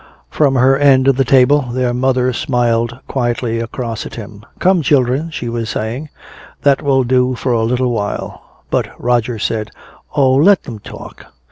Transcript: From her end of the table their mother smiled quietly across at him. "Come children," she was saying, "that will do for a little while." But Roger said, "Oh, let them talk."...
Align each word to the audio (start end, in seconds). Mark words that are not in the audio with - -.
From 0.31 0.55
her 0.55 0.79
end 0.79 1.07
of 1.07 1.17
the 1.17 1.23
table 1.23 1.61
their 1.61 1.93
mother 1.93 2.33
smiled 2.33 2.97
quietly 3.07 3.59
across 3.59 4.03
at 4.03 4.15
him. 4.15 4.43
"Come 4.57 4.81
children," 4.81 5.29
she 5.29 5.47
was 5.47 5.69
saying, 5.69 6.09
"that 6.63 6.81
will 6.81 7.03
do 7.03 7.35
for 7.35 7.51
a 7.51 7.61
little 7.61 7.91
while." 7.91 8.41
But 8.71 8.87
Roger 8.99 9.37
said, 9.37 9.69
"Oh, 10.15 10.31
let 10.37 10.63
them 10.63 10.79
talk."... 10.79 11.27